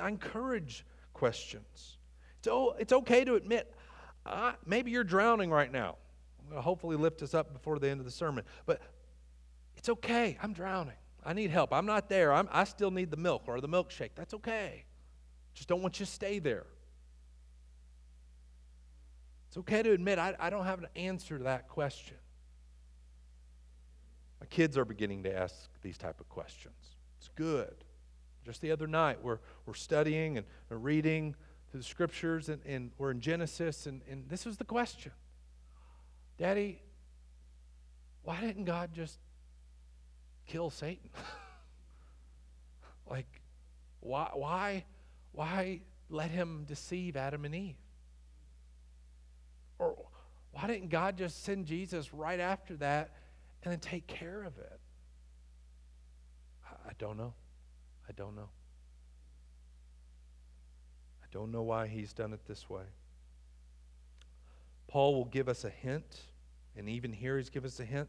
[0.00, 1.98] I encourage questions.
[2.38, 2.46] It's,
[2.78, 3.74] it's okay to admit,
[4.24, 5.96] uh, maybe you're drowning right now.
[6.38, 8.44] I'm going to hopefully lift us up before the end of the sermon.
[8.64, 8.80] But
[9.74, 10.38] it's okay.
[10.40, 10.94] I'm drowning.
[11.26, 11.72] I need help.
[11.72, 12.32] I'm not there.
[12.32, 14.10] I'm, I still need the milk or the milkshake.
[14.14, 14.84] That's okay.
[15.52, 16.66] Just don't want you to stay there.
[19.50, 22.16] It's okay to admit I, I don't have an answer to that question.
[24.38, 26.76] My kids are beginning to ask these type of questions.
[27.18, 27.74] It's good.
[28.44, 31.34] Just the other night, we're, we're studying and reading
[31.72, 35.10] to the scriptures, and, and we're in Genesis, and, and this was the question
[36.38, 36.80] Daddy,
[38.22, 39.18] why didn't God just
[40.46, 41.10] kill Satan?
[43.10, 43.26] like,
[43.98, 44.84] why, why,
[45.32, 47.74] why let him deceive Adam and Eve?
[49.80, 49.96] Or
[50.52, 53.16] why didn't God just send Jesus right after that
[53.64, 54.80] and then take care of it?
[56.64, 57.32] I, I don't know.
[58.08, 58.50] I don't know.
[61.22, 62.82] I don't know why he's done it this way.
[64.86, 66.20] Paul will give us a hint,
[66.76, 68.08] and even here he's given us a hint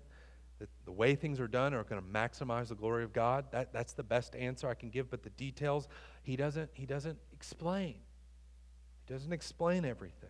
[0.60, 3.46] that the way things are done are going to maximize the glory of God.
[3.52, 5.88] That, that's the best answer I can give, but the details
[6.24, 7.96] he doesn't, he doesn't explain.
[9.06, 10.30] He doesn't explain everything.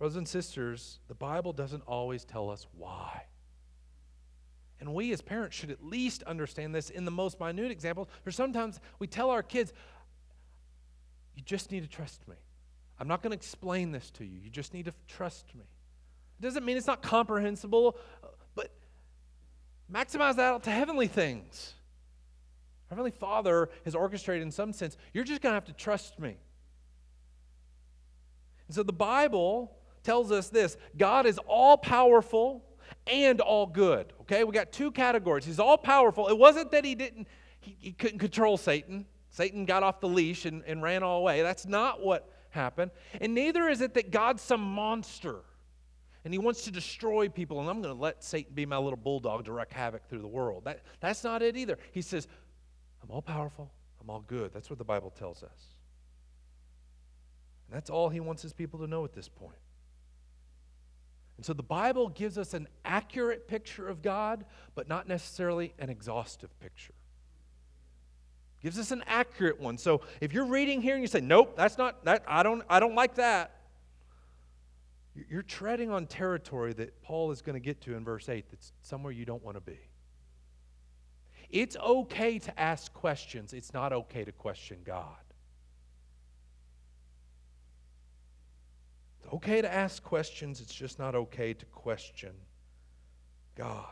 [0.00, 3.24] Brothers and sisters, the Bible doesn't always tell us why.
[4.80, 8.08] And we as parents should at least understand this in the most minute examples.
[8.24, 9.74] For sometimes we tell our kids,
[11.36, 12.36] you just need to trust me.
[12.98, 14.40] I'm not going to explain this to you.
[14.42, 15.64] You just need to trust me.
[16.38, 17.98] It doesn't mean it's not comprehensible,
[18.54, 18.70] but
[19.92, 21.74] maximize that out to heavenly things.
[22.88, 24.96] Heavenly Father has orchestrated in some sense.
[25.12, 26.38] You're just going to have to trust me.
[28.66, 32.64] And so the Bible tells us this God is all powerful
[33.06, 34.12] and all good.
[34.22, 35.44] Okay, we got two categories.
[35.44, 36.28] He's all powerful.
[36.28, 37.28] It wasn't that he didn't,
[37.60, 39.06] he, he couldn't control Satan.
[39.30, 41.42] Satan got off the leash and, and ran all away.
[41.42, 42.90] That's not what happened.
[43.20, 45.42] And neither is it that God's some monster
[46.24, 48.98] and he wants to destroy people, and I'm going to let Satan be my little
[48.98, 50.64] bulldog to wreak havoc through the world.
[50.64, 51.78] That, that's not it either.
[51.92, 52.28] He says,
[53.02, 54.52] I'm all powerful, I'm all good.
[54.52, 55.76] That's what the Bible tells us.
[57.66, 59.56] And that's all he wants his people to know at this point.
[61.40, 65.88] And so the Bible gives us an accurate picture of God, but not necessarily an
[65.88, 66.92] exhaustive picture.
[68.62, 69.78] Gives us an accurate one.
[69.78, 72.78] So if you're reading here and you say, "Nope, that's not that I don't I
[72.78, 73.52] don't like that."
[75.14, 78.74] You're treading on territory that Paul is going to get to in verse 8 that's
[78.82, 79.78] somewhere you don't want to be.
[81.48, 85.29] It's okay to ask questions, it's not okay to question God.
[89.32, 92.32] Okay to ask questions, it's just not okay to question
[93.56, 93.86] God.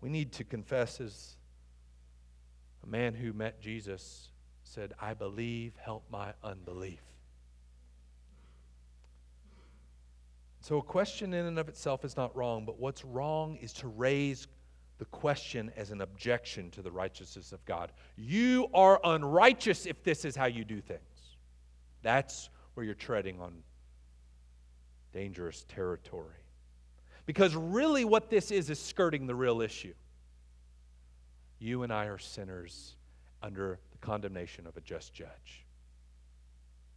[0.00, 1.36] We need to confess as
[2.82, 4.28] a man who met Jesus
[4.64, 7.00] said, I believe, help my unbelief.
[10.60, 13.88] So, a question in and of itself is not wrong, but what's wrong is to
[13.88, 14.46] raise
[14.98, 17.90] the question as an objection to the righteousness of God.
[18.16, 21.00] You are unrighteous if this is how you do things.
[22.02, 23.62] That's where you're treading on
[25.12, 26.44] dangerous territory.
[27.26, 29.94] Because really, what this is, is skirting the real issue.
[31.58, 32.96] You and I are sinners
[33.42, 35.64] under the condemnation of a just judge.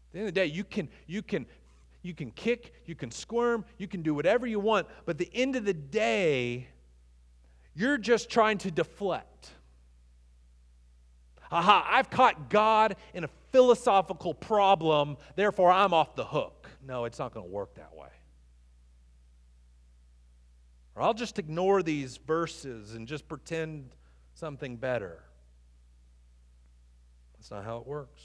[0.10, 1.45] At the end of the day, you can, you can
[2.06, 5.32] you can kick, you can squirm, you can do whatever you want, but at the
[5.34, 6.68] end of the day,
[7.74, 9.49] you're just trying to deflect.
[11.51, 16.70] Aha, I've caught God in a philosophical problem, therefore I'm off the hook.
[16.86, 18.10] No, it's not going to work that way.
[20.93, 23.95] Or I'll just ignore these verses and just pretend
[24.34, 25.24] something better.
[27.38, 28.24] That's not how it works.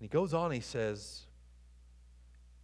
[0.00, 1.26] And he goes on, he says,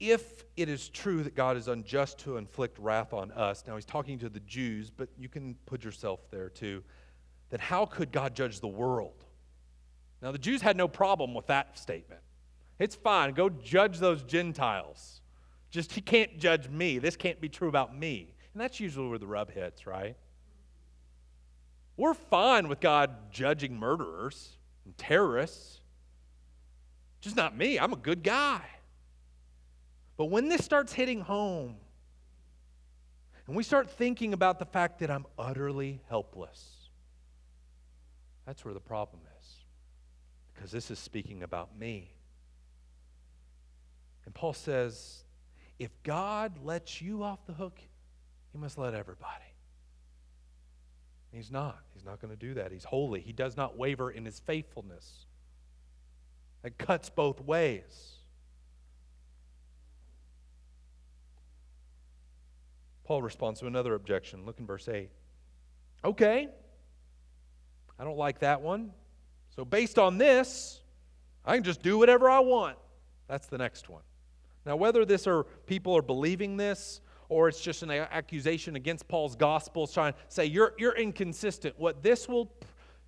[0.00, 3.84] if it is true that God is unjust to inflict wrath on us, now he's
[3.84, 6.82] talking to the Jews, but you can put yourself there too,
[7.50, 9.24] then how could God judge the world?
[10.22, 12.20] Now, the Jews had no problem with that statement.
[12.78, 15.20] It's fine, go judge those Gentiles.
[15.70, 16.98] Just, he can't judge me.
[16.98, 18.34] This can't be true about me.
[18.52, 20.16] And that's usually where the rub hits, right?
[21.96, 25.80] We're fine with God judging murderers and terrorists.
[27.20, 27.78] Just not me.
[27.78, 28.62] I'm a good guy.
[30.16, 31.76] But when this starts hitting home,
[33.46, 36.75] and we start thinking about the fact that I'm utterly helpless,
[38.46, 39.46] that's where the problem is.
[40.54, 42.12] Because this is speaking about me.
[44.24, 45.24] And Paul says,
[45.78, 47.78] if God lets you off the hook,
[48.52, 49.44] he must let everybody.
[51.32, 51.78] He's not.
[51.92, 52.72] He's not going to do that.
[52.72, 53.20] He's holy.
[53.20, 55.26] He does not waver in his faithfulness.
[56.64, 58.12] It cuts both ways.
[63.04, 64.44] Paul responds to another objection.
[64.46, 65.10] Look in verse 8.
[66.04, 66.48] Okay,
[67.98, 68.92] I don't like that one.
[69.54, 70.80] So, based on this,
[71.44, 72.76] I can just do whatever I want.
[73.28, 74.02] That's the next one.
[74.64, 79.34] Now, whether this are people are believing this or it's just an accusation against Paul's
[79.34, 82.52] gospel, trying to say you're, you're inconsistent, what this will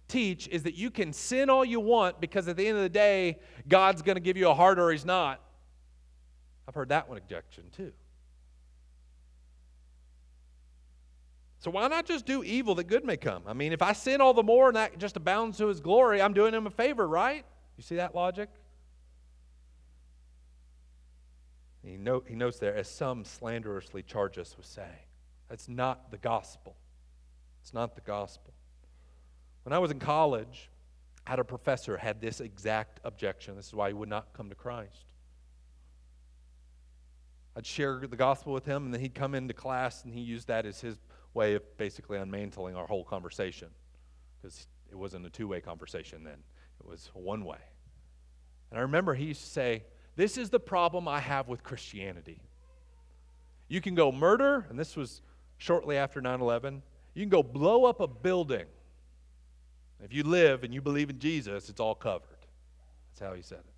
[0.08, 2.88] teach is that you can sin all you want because at the end of the
[2.88, 5.40] day, God's going to give you a heart or He's not.
[6.66, 7.92] I've heard that one objection too.
[11.60, 13.42] So why not just do evil that good may come?
[13.46, 16.22] I mean, if I sin all the more and that just abounds to His glory,
[16.22, 17.44] I'm doing Him a favor, right?
[17.76, 18.48] You see that logic?
[21.84, 24.88] He, note, he notes there, as some slanderously charge us with saying.
[25.48, 26.76] That's not the gospel.
[27.62, 28.52] It's not the gospel.
[29.64, 30.70] When I was in college,
[31.26, 33.56] I had a professor had this exact objection.
[33.56, 35.04] This is why he would not come to Christ.
[37.56, 40.48] I'd share the gospel with him, and then he'd come into class, and he used
[40.48, 40.98] that as his
[41.34, 43.68] way of basically unmantling our whole conversation.
[44.36, 46.38] Because it wasn't a two way conversation then,
[46.80, 47.58] it was one way.
[48.70, 49.84] And I remember he used to say,
[50.16, 52.40] This is the problem I have with Christianity.
[53.68, 55.22] You can go murder, and this was
[55.58, 56.82] shortly after 9 11,
[57.14, 58.66] you can go blow up a building.
[60.02, 62.38] If you live and you believe in Jesus, it's all covered.
[63.10, 63.74] That's how he said it.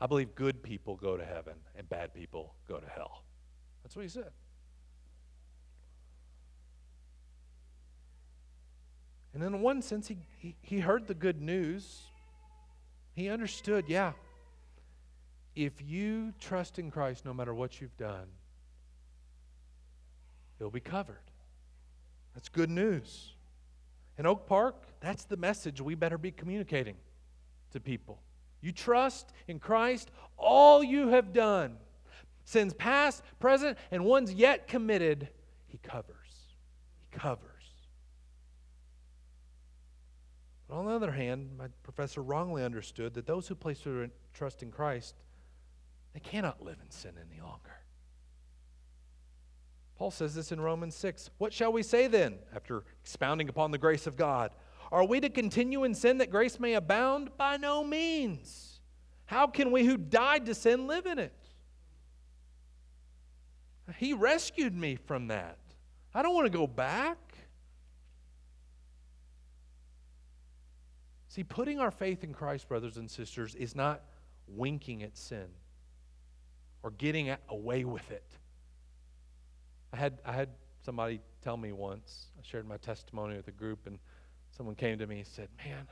[0.00, 3.24] I believe good people go to heaven and bad people go to hell.
[3.88, 4.32] That's what he said.
[9.32, 12.02] And in one sense, he, he, he heard the good news.
[13.14, 14.12] He understood, yeah,
[15.56, 18.26] if you trust in Christ, no matter what you've done,
[20.60, 21.16] it'll be covered.
[22.34, 23.32] That's good news.
[24.18, 26.96] In Oak Park, that's the message we better be communicating
[27.72, 28.20] to people.
[28.60, 31.78] You trust in Christ, all you have done,
[32.48, 35.28] sins past, present, and ones yet committed,
[35.66, 36.14] He covers.
[36.98, 37.44] He covers.
[40.66, 44.62] But on the other hand, my professor wrongly understood that those who place their trust
[44.62, 45.14] in Christ,
[46.14, 47.76] they cannot live in sin any longer.
[49.98, 51.30] Paul says this in Romans 6.
[51.36, 54.52] What shall we say then, after expounding upon the grace of God?
[54.90, 57.36] Are we to continue in sin that grace may abound?
[57.36, 58.80] By no means.
[59.26, 61.34] How can we who died to sin live in it?
[63.96, 65.58] He rescued me from that.
[66.14, 67.18] I don't want to go back.
[71.28, 74.02] See, putting our faith in Christ, brothers and sisters, is not
[74.46, 75.46] winking at sin
[76.82, 78.24] or getting away with it.
[79.92, 80.50] I had, I had
[80.84, 83.98] somebody tell me once, I shared my testimony with a group, and
[84.56, 85.86] someone came to me and said, Man,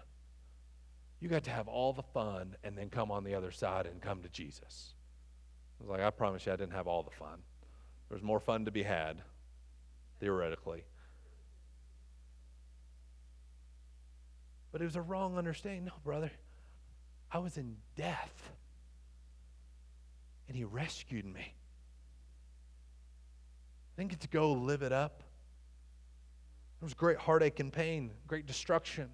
[1.21, 4.01] you got to have all the fun and then come on the other side and
[4.01, 4.95] come to Jesus.
[5.81, 7.41] I was like, I promise you, I didn't have all the fun.
[8.09, 9.23] There was more fun to be had,
[10.21, 10.85] theoretically.
[14.73, 15.87] But it was a wrong understanding.
[15.87, 16.31] No, brother.
[17.33, 18.53] I was in death.
[20.49, 21.55] And he rescued me.
[23.97, 25.23] I didn't get to go live it up.
[26.81, 29.09] There was great heartache and pain, great destruction.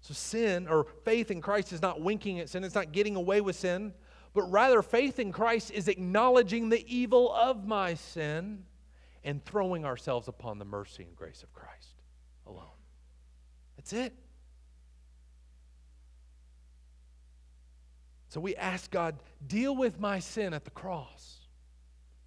[0.00, 3.40] So, sin or faith in Christ is not winking at sin, it's not getting away
[3.40, 3.92] with sin,
[4.34, 8.64] but rather faith in Christ is acknowledging the evil of my sin
[9.24, 11.94] and throwing ourselves upon the mercy and grace of Christ
[12.46, 12.64] alone.
[13.76, 14.14] That's it.
[18.28, 19.16] So we ask God,
[19.46, 21.38] deal with my sin at the cross.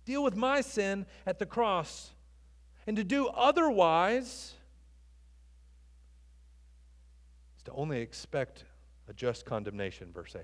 [0.05, 2.11] Deal with my sin at the cross.
[2.87, 4.55] And to do otherwise
[7.55, 8.65] is to only expect
[9.07, 10.41] a just condemnation, verse 8.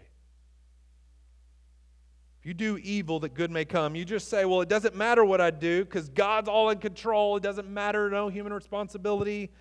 [2.48, 5.26] If you do evil that good may come, you just say, well, it doesn't matter
[5.26, 7.36] what I do because God's all in control.
[7.36, 9.52] It doesn't matter, no human responsibility.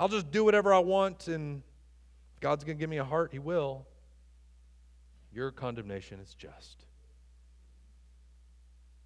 [0.00, 1.62] I'll just do whatever I want, and
[2.40, 3.86] God's going to give me a heart, He will.
[5.32, 6.86] Your condemnation is just.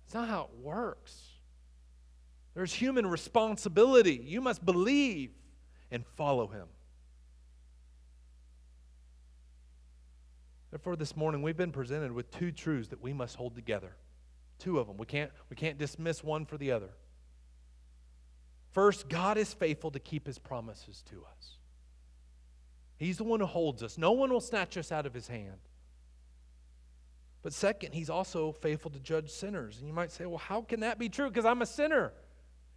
[0.06, 1.20] It's not how it works.
[2.54, 4.24] There's human responsibility.
[4.24, 5.32] You must believe
[5.90, 6.66] and follow Him.
[10.70, 13.96] Therefore, this morning we've been presented with two truths that we must hold together.
[14.58, 14.96] Two of them.
[14.96, 16.90] We can't, we can't dismiss one for the other.
[18.72, 21.56] First, God is faithful to keep his promises to us.
[22.96, 23.96] He's the one who holds us.
[23.96, 25.58] No one will snatch us out of his hand.
[27.42, 29.78] But second, he's also faithful to judge sinners.
[29.78, 31.28] And you might say, well, how can that be true?
[31.28, 32.12] Because I'm a sinner.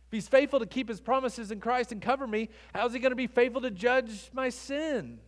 [0.08, 3.12] If he's faithful to keep his promises in Christ and cover me, how's he going
[3.12, 5.20] to be faithful to judge my sin?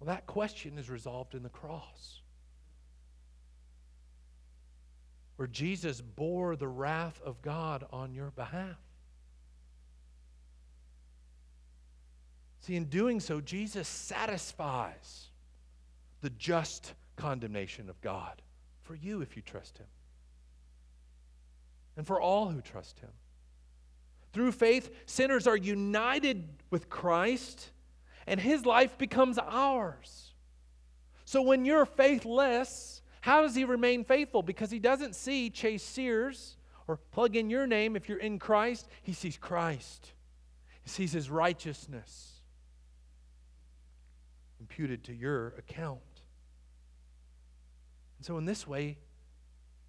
[0.00, 2.20] Well, that question is resolved in the cross.
[5.40, 8.76] where Jesus bore the wrath of God on your behalf.
[12.58, 15.28] See, in doing so, Jesus satisfies
[16.20, 18.42] the just condemnation of God
[18.82, 19.86] for you if you trust Him,
[21.96, 23.08] and for all who trust Him.
[24.34, 27.70] Through faith, sinners are united with Christ,
[28.26, 30.32] and His life becomes ours.
[31.24, 34.42] So when you're faithless, how does he remain faithful?
[34.42, 36.56] Because he doesn't see Chase Sears
[36.88, 38.88] or plug in your name if you're in Christ.
[39.02, 40.12] He sees Christ,
[40.82, 42.40] he sees his righteousness
[44.58, 46.00] imputed to your account.
[48.18, 48.98] And so, in this way,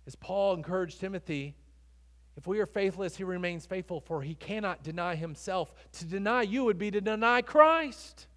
[0.07, 1.55] as Paul encouraged Timothy,
[2.37, 5.73] if we are faithless, he remains faithful, for he cannot deny himself.
[5.93, 8.27] To deny you would be to deny Christ.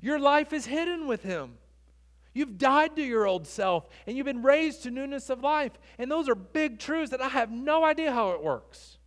[0.00, 1.54] Your life is hidden with him.
[2.32, 5.72] You've died to your old self and you've been raised to newness of life.
[5.98, 8.98] And those are big truths that I have no idea how it works.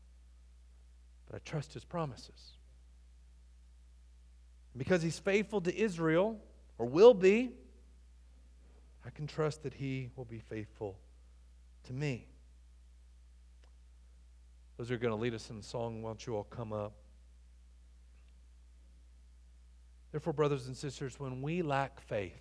[1.27, 2.53] But I trust his promises.
[4.75, 6.39] Because he's faithful to Israel,
[6.79, 7.51] or will be,
[9.05, 10.97] I can trust that he will be faithful
[11.83, 12.27] to me.
[14.79, 16.01] Those are going to lead us in song.
[16.01, 16.93] Why don't you all come up?
[20.13, 22.39] Therefore, brothers and sisters, when we lack faith,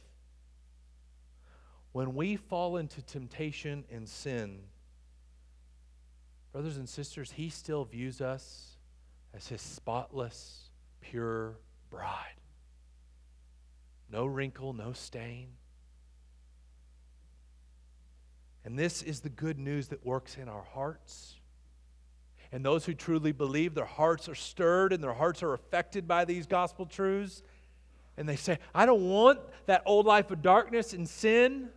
[1.90, 4.60] when we fall into temptation and sin,
[6.52, 8.76] brothers and sisters, He still views us
[9.34, 10.70] as His spotless,
[11.00, 11.58] pure
[11.90, 12.40] bride.
[14.12, 15.48] No wrinkle, no stain.
[18.64, 21.37] And this is the good news that works in our hearts.
[22.50, 26.24] And those who truly believe, their hearts are stirred and their hearts are affected by
[26.24, 27.42] these gospel truths.
[28.16, 31.68] And they say, I don't want that old life of darkness and sin.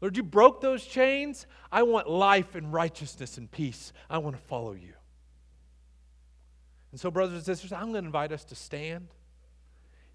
[0.00, 1.46] Lord, you broke those chains.
[1.70, 3.92] I want life and righteousness and peace.
[4.08, 4.94] I want to follow you.
[6.90, 9.08] And so, brothers and sisters, I'm going to invite us to stand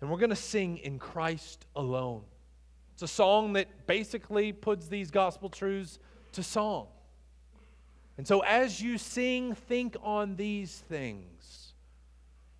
[0.01, 2.23] and we're going to sing in Christ alone.
[2.93, 5.99] It's a song that basically puts these gospel truths
[6.33, 6.87] to song.
[8.17, 11.73] And so, as you sing, think on these things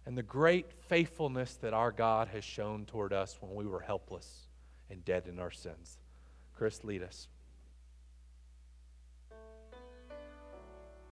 [0.05, 4.47] and the great faithfulness that our God has shown toward us when we were helpless
[4.89, 5.97] and dead in our sins.
[6.53, 7.27] Chris, lead us.